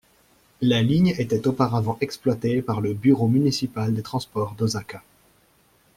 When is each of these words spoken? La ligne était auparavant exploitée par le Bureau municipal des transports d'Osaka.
La 0.61 0.81
ligne 0.81 1.13
était 1.19 1.45
auparavant 1.47 1.99
exploitée 2.01 2.63
par 2.63 2.81
le 2.81 2.95
Bureau 2.95 3.27
municipal 3.27 3.93
des 3.93 4.01
transports 4.01 4.55
d'Osaka. 4.55 5.03